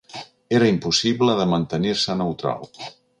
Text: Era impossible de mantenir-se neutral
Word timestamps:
Era 0.59 0.69
impossible 0.75 1.37
de 1.41 1.47
mantenir-se 1.53 2.17
neutral 2.23 2.69